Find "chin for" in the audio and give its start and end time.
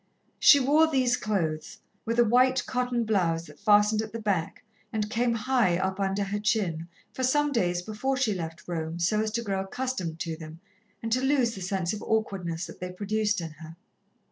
6.39-7.21